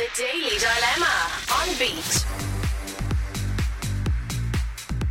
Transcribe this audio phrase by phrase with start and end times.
[0.00, 2.24] The Daily Dilemma on Beat.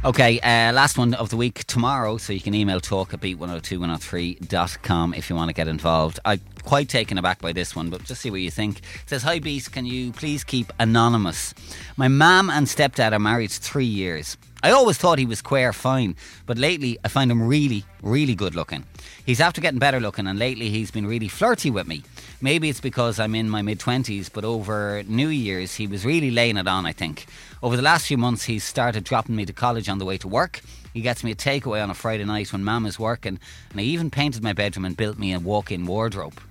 [0.04, 5.14] Okay, uh, last one of the week tomorrow, so you can email talk at beat102103.com
[5.14, 6.20] if you want to get involved.
[6.26, 8.80] I'm quite taken aback by this one, but just see what you think.
[8.80, 11.54] It says, Hi Beat, can you please keep anonymous?
[11.96, 14.38] My mum and stepdad are married three years.
[14.62, 18.56] I always thought he was queer fine, but lately I find him really, really good
[18.56, 18.84] looking.
[19.26, 22.04] He's after getting better looking, and lately he's been really flirty with me.
[22.42, 26.30] Maybe it's because I'm in my mid 20s, but over New Year's he was really
[26.30, 27.26] laying it on, I think.
[27.64, 30.28] Over the last few months, he's started dropping me to college on the way to
[30.28, 30.60] work.
[30.94, 33.40] He gets me a takeaway on a Friday night when Mum is working,
[33.72, 36.42] and he even painted my bedroom and built me a walk in wardrobe.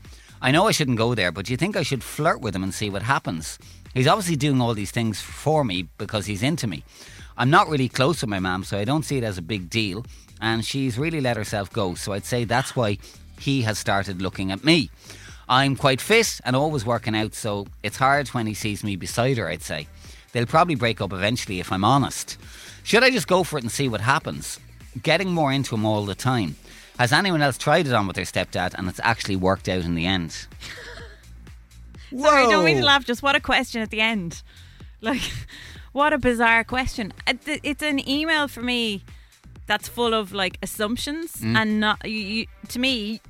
[0.41, 2.63] I know I shouldn't go there, but do you think I should flirt with him
[2.63, 3.59] and see what happens?
[3.95, 6.85] He's obviously doing all these things for me because he's into me.
[7.37, 9.71] I'm not really close with my mum, so I don't see it as a big
[9.71, 10.05] deal,
[10.41, 12.99] and she's really let herself go, so I'd say that's why
[13.39, 14.91] he has started looking at me.
[15.49, 19.39] I'm quite fit and always working out, so it's hard when he sees me beside
[19.39, 19.87] her, I'd say.
[20.33, 22.37] They'll probably break up eventually if I'm honest.
[22.83, 24.61] Should I just go for it and see what happens?
[25.03, 26.57] Getting more into him all the time.
[26.99, 29.95] Has anyone else tried it on with their stepdad and it's actually worked out in
[29.95, 30.47] the end?
[32.17, 33.05] Sorry, don't mean to laugh.
[33.05, 34.43] Just what a question at the end.
[35.01, 35.21] Like,
[35.93, 37.13] what a bizarre question.
[37.27, 39.03] Uh, It's an email for me
[39.67, 41.57] that's full of like assumptions Mm.
[41.57, 43.21] and not you, you, to me.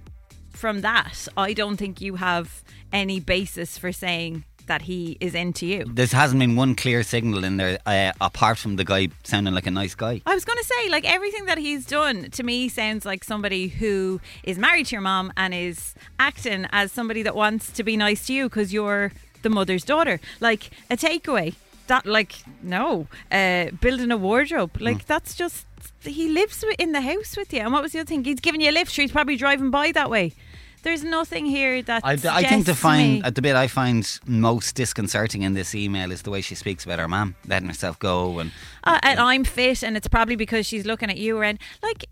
[0.50, 5.66] From that, I don't think you have any basis for saying that he is into
[5.66, 5.84] you.
[5.84, 9.66] There hasn't been one clear signal in there uh, apart from the guy sounding like
[9.66, 10.22] a nice guy.
[10.25, 13.69] I was going to say, like, everything that he's done to me sounds like somebody
[13.69, 17.97] who is married to your mom and is acting as somebody that wants to be
[17.97, 20.20] nice to you because you're the mother's daughter.
[20.41, 21.55] Like, a takeaway.
[21.88, 23.08] That, like, no.
[23.32, 24.77] Uh, building a wardrobe.
[24.80, 25.66] Like, that's just,
[26.03, 27.60] he lives in the house with you.
[27.60, 28.25] And what was the other thing?
[28.25, 28.92] He's giving you a lift.
[28.92, 30.34] Sure, he's probably driving by that way.
[30.82, 32.04] There's nothing here that.
[32.04, 35.74] I, I think the to find uh, the bit I find most disconcerting in this
[35.74, 38.52] email is the way she speaks about her mom letting herself go and
[38.84, 42.04] uh, and I'm fit, and it's probably because she's looking at you and like.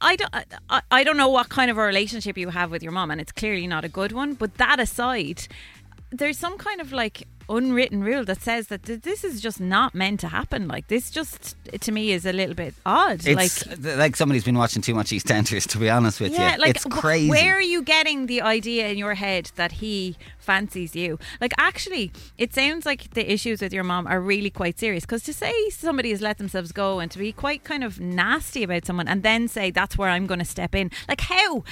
[0.00, 0.34] I don't,
[0.68, 3.20] I, I don't know what kind of a relationship you have with your mom, and
[3.20, 4.34] it's clearly not a good one.
[4.34, 5.46] But that aside,
[6.10, 9.94] there's some kind of like unwritten rule that says that th- this is just not
[9.94, 10.68] meant to happen.
[10.68, 13.26] Like this, just to me, is a little bit odd.
[13.26, 15.66] it's like, like, like somebody's been watching too much EastEnders.
[15.68, 17.30] To be honest with yeah, you, like it's crazy.
[17.30, 21.18] Where are you getting the idea in your head that he fancies you?
[21.40, 25.04] Like, actually, it sounds like the issues with your mom are really quite serious.
[25.04, 28.62] Because to say somebody has let themselves go and to be quite kind of nasty
[28.62, 31.64] about someone and then say that's where I'm going to step in, like how?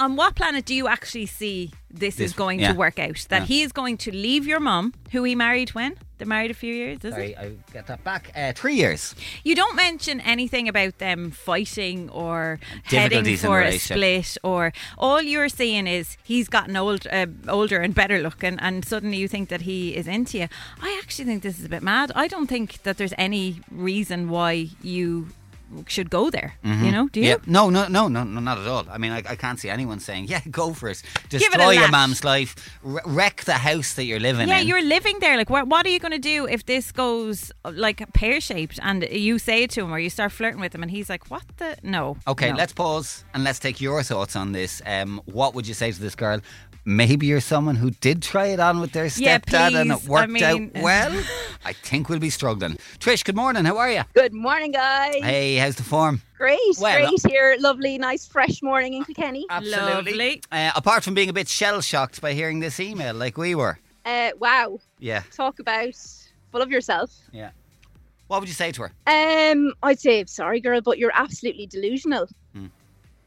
[0.00, 2.72] On what planet do you actually see this, This- is going yeah.
[2.72, 3.26] to work out?
[3.28, 3.46] That Yeah.
[3.46, 5.96] he is going to leave your mum, who he married when?
[6.16, 7.38] They're married a few years, is Sorry, it?
[7.38, 8.30] I get that back.
[8.36, 9.14] Uh, three years.
[9.44, 15.48] You don't mention anything about them fighting or heading for a split, or all you're
[15.48, 19.62] saying is he's gotten old, uh, older and better looking, and suddenly you think that
[19.62, 20.48] he is into you.
[20.82, 22.12] I actually think this is a bit mad.
[22.14, 25.28] I don't think that there's any reason why you
[25.86, 26.54] should go there.
[26.64, 27.08] You know?
[27.08, 27.26] Do you?
[27.28, 27.36] Yeah.
[27.46, 28.84] No, no, no, no, no, not at all.
[28.90, 31.70] I mean, I, I can't see anyone saying, "Yeah, go for it, it a destroy
[31.70, 31.90] your lash.
[31.92, 35.36] mum's life, wre- wreck the house that you're living Yeah, in." you're living there.
[35.36, 39.04] Like, what, what are you going to do if this goes like pear shaped and
[39.10, 41.42] you say it to him or you start flirting with him and he's like, what
[41.58, 41.76] the?
[41.82, 42.16] No.
[42.26, 42.56] Okay, no.
[42.56, 44.82] let's pause and let's take your thoughts on this.
[44.86, 46.40] Um, what would you say to this girl?
[46.86, 50.08] Maybe you're someone who did try it on with their Yeah, stepdad and it please.
[50.08, 51.24] I worked mean- out well.
[51.62, 52.78] I think we'll be struggling.
[52.98, 53.66] Trish, good morning.
[53.66, 54.02] How are you?
[54.14, 55.22] Good morning, guys.
[55.22, 56.20] Hey, how's the form?
[56.38, 57.56] Great, Well, great here.
[57.60, 59.46] Lovely, nice, fresh morning in Kilkenny.
[59.50, 60.42] Absolutely.
[60.50, 63.78] Uh, apart from being a bit shell shocked by hearing this email, like we were.
[64.04, 65.94] Uh, wow, Yeah, talk about
[66.50, 67.10] full of yourself.
[67.32, 67.50] yeah.
[68.28, 68.92] What would you say to her?
[69.52, 72.28] Um, I'd say sorry, girl, but you're absolutely delusional.
[72.54, 72.66] Hmm.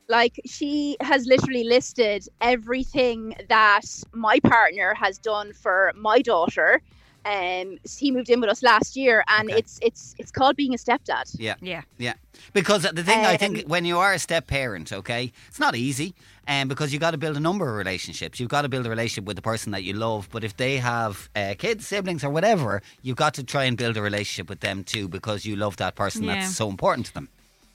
[0.08, 3.82] Like she has literally listed everything that
[4.14, 6.82] my partner has done for my daughter.
[7.26, 9.60] Um, he moved in with us last year, and Okay.
[9.60, 11.34] it's it's it's called being a stepdad.
[11.40, 11.56] Yeah.
[11.62, 11.84] Yeah.
[11.98, 12.14] Yeah,
[12.54, 15.76] because the thing I think Um, when you are a step parent, okay, it's not
[15.76, 16.14] easy,
[16.48, 18.40] and um, because you got to build a number of relationships.
[18.40, 20.78] You've got to build a relationship with the person that you love, but if they
[20.78, 24.60] have uh, kids, siblings, or whatever, you've got to try and build a relationship with
[24.60, 26.36] them too because you love that person Yeah.
[26.36, 27.30] that's so important to them.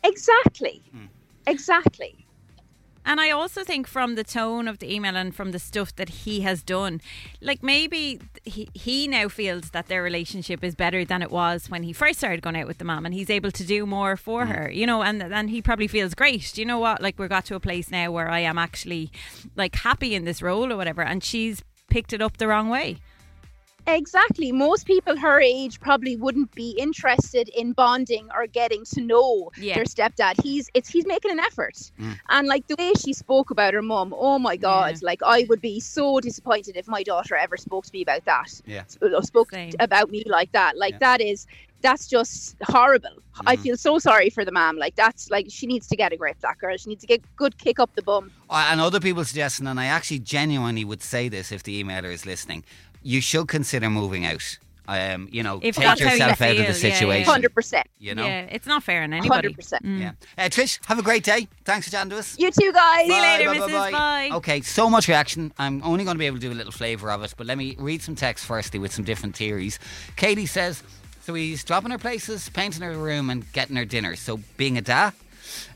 [0.05, 1.07] Exactly, Hmm.
[1.47, 2.27] exactly.
[3.09, 6.11] And I also think from the tone of the email and from the stuff that
[6.11, 7.01] he has done,
[7.41, 11.85] like maybe he, he now feels that their relationship is better than it was when
[11.85, 14.45] he first started going out with the mom and he's able to do more for
[14.45, 14.55] mm.
[14.55, 16.53] her, you know, and and he probably feels great.
[16.55, 17.01] Do you know what?
[17.01, 19.11] Like we got to a place now where I am actually
[19.57, 22.99] like happy in this role or whatever and she's picked it up the wrong way.
[23.89, 24.53] Exactly.
[24.53, 29.77] Most people her age probably wouldn't be interested in bonding or getting to know Yeah.
[29.77, 30.35] their stepdad.
[30.43, 31.77] He's it's he's making an effort.
[31.99, 32.19] Mm.
[32.29, 35.07] And like the way she spoke about her mum, oh my god, Yeah.
[35.07, 38.61] like I would be so disappointed if my daughter ever spoke to me about that.
[38.67, 38.85] Yeah.
[39.01, 39.73] Or spoke Same.
[39.81, 40.77] about me like that.
[40.77, 40.99] Like Yeah.
[41.01, 41.47] that is
[41.81, 43.23] that's just horrible.
[43.47, 43.63] I Mhm.
[43.63, 44.77] feel so sorry for the mom.
[44.79, 46.77] Like that's like she needs to get a grip, that girl.
[46.77, 48.33] She needs to get good kick up the bum.
[48.51, 52.27] And other people suggesting, and I actually genuinely would say this if the emailer is
[52.27, 52.65] listening,
[53.09, 54.59] you should consider moving out.
[54.87, 56.73] Um, you know, If take that's how you yourself out of feel, the yeah, yeah.
[56.95, 57.31] situation.
[57.31, 57.87] Hundred percent.
[57.99, 59.49] You know, Yeah, it's not fair on anybody.
[59.53, 59.83] 100%.
[59.83, 60.01] Mm.
[60.01, 60.13] yeah.
[60.39, 61.47] Uh, Trish, have a great day.
[61.65, 62.39] Thanks for chatting to us.
[62.39, 63.01] You too, guys.
[63.01, 63.73] See you Bye, later, bye, Mrs.
[63.73, 64.31] bye, Bye.
[64.37, 65.53] Okay, so much reaction.
[65.59, 67.59] I'm only going to be able to do a little flavour of it, but let
[67.59, 69.79] me read some text firstly with some different theories.
[70.17, 70.83] Katie says,
[71.21, 74.17] so he's dropping her places, painting her room, and getting her dinner.
[74.17, 75.11] So being a da.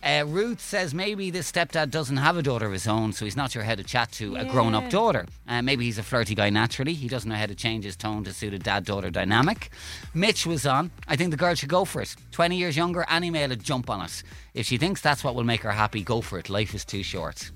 [0.03, 3.37] Uh, Ruth says maybe this stepdad doesn't have a daughter of his own, so he's
[3.37, 5.27] not sure how to chat to a grown up daughter.
[5.49, 6.95] Uh, maybe he's a flirty guy naturally.
[6.95, 9.71] He doesn't know how to change his tone to suit a dad daughter dynamic.
[10.15, 10.91] Mitch was on.
[11.09, 12.15] I think the girl should go for it.
[12.33, 14.23] 20 years younger, any male would jump on it.
[14.55, 16.51] If she thinks that's what will make her happy, go for it.
[16.51, 17.51] Life is too short.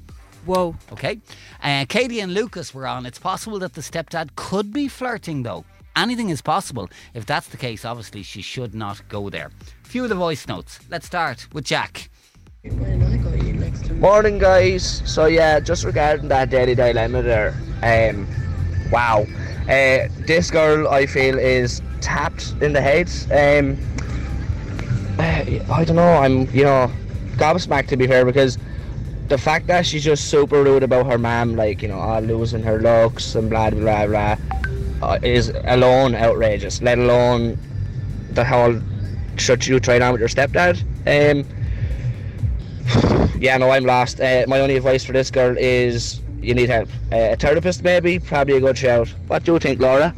[0.47, 0.77] Whoa.
[0.93, 1.21] Okay.
[1.63, 3.05] Uh, Katie and Lucas were on.
[3.05, 5.65] It's possible that the stepdad could be flirting, though.
[5.97, 6.91] Anything is possible.
[7.15, 9.51] If that's the case, obviously she should not go there.
[9.85, 10.79] Few of the voice notes.
[10.91, 12.11] Let's start with Jack.
[13.93, 15.03] Morning, guys.
[15.07, 17.55] So yeah, just regarding that daily dilemma there.
[17.83, 18.27] Um,
[18.91, 19.25] wow.
[19.63, 23.09] Uh, this girl, I feel, is tapped in the head.
[23.33, 23.79] Um,
[25.19, 26.19] uh, I don't know.
[26.19, 26.93] I'm, you know,
[27.37, 28.59] gobsmacked to be fair because
[29.29, 32.63] the fact that she's just super rude about her mum, like you know, all losing
[32.63, 34.37] her looks and blah blah blah,
[35.03, 36.83] uh, is alone outrageous.
[36.83, 37.59] Let alone
[38.33, 38.81] the whole
[39.37, 40.81] should you try on with your stepdad.
[41.07, 41.45] Um,
[43.41, 44.21] yeah, no, I'm lost.
[44.21, 46.89] Uh, my only advice for this girl is you need help.
[47.13, 49.13] Uh, a therapist, maybe, probably a good shout.
[49.27, 50.15] What do you think, Laura?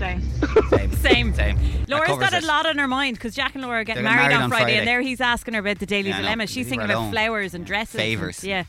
[0.00, 0.22] Same.
[0.70, 0.92] Same.
[0.94, 1.34] Same.
[1.34, 1.58] Same.
[1.86, 4.02] Laura's That got covers a lot on her mind because Jack and Laura are getting
[4.02, 4.78] married, married on, on Friday, Friday.
[4.78, 6.22] and there he's asking her about the daily Yeah, I know.
[6.24, 6.46] dilemma.
[6.46, 7.10] She's thinking about alone.
[7.12, 7.94] flowers and dresses.
[7.96, 8.42] and- Favours.
[8.42, 8.64] Yeah.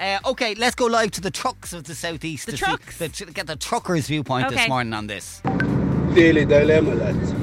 [0.00, 0.18] yeah.
[0.24, 2.46] Uh, okay, let's go live to the trucks of the southeast.
[2.46, 2.96] The to see- trucks?
[2.98, 5.42] the get the truckers' viewpoint this morning on this.
[6.14, 7.34] daily dilemma, lads.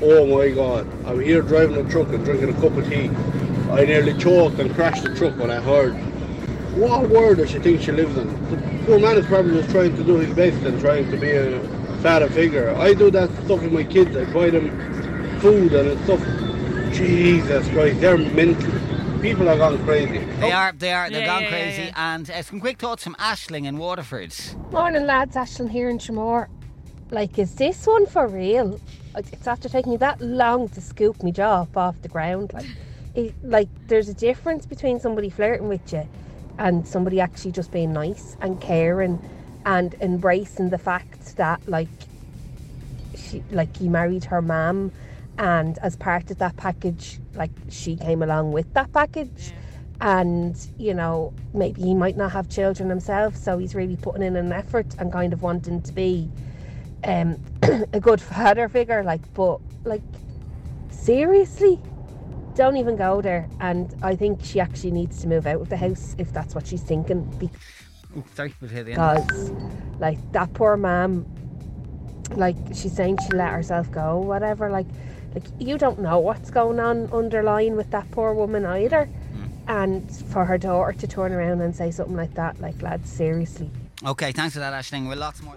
[0.00, 3.10] Oh my god, I'm here driving a truck and drinking a cup of tea.
[3.72, 5.94] I nearly choked and crashed the truck when I heard
[6.76, 8.28] what world does she think she lives in.
[8.50, 11.30] The poor man is probably just trying to do his best and trying to be
[11.32, 11.58] a
[12.02, 12.74] father figure.
[12.76, 14.16] I do that stuff with my kids.
[14.16, 14.70] I buy them
[15.40, 16.20] food and stuff.
[16.92, 18.72] Jesus Christ, they're mental.
[19.20, 20.18] People are gone crazy.
[20.40, 21.82] They are, they are, they're Yeah, gone yeah, yeah, crazy.
[21.84, 22.14] yeah.
[22.14, 24.34] And uh, some quick thoughts from Ashling in Waterford.
[24.72, 25.36] Morning, lads.
[25.36, 26.48] Ashling here in Tramore.
[27.10, 28.80] Like, is this one for real?
[29.16, 32.52] It's after taking you that long to scoop me jaw up off the ground.
[32.54, 32.66] Like,
[33.14, 36.08] it, like there's a difference between somebody flirting with you
[36.58, 39.18] and somebody actually just being nice and caring
[39.68, 41.90] and embracing the fact that, like,
[43.14, 44.90] she, like he married her mum,
[45.36, 49.52] and as part of that package, like she came along with that package.
[50.00, 54.36] And you know, maybe he might not have children himself, so he's really putting in
[54.36, 56.30] an effort and kind of wanting to be
[57.04, 57.38] um,
[57.92, 59.04] a good father figure.
[59.04, 60.02] Like, but like,
[60.88, 61.78] seriously,
[62.54, 63.50] don't even go there.
[63.60, 66.66] And I think she actually needs to move out of the house if that's what
[66.66, 67.30] she's thinking,
[68.16, 69.50] Ooh, sorry, we'll hear the because
[69.98, 71.26] like that poor mom,
[72.30, 74.70] like she's saying she let herself go, whatever.
[74.70, 74.86] Like,
[75.34, 79.04] like you don't know what's going on underlying with that poor woman either.
[79.06, 79.44] Hmm.
[79.68, 83.70] And for her daughter to turn around and say something like that, like lads, seriously.
[84.04, 85.08] Okay, thanks for that, Ashling.
[85.08, 85.56] We're lots more.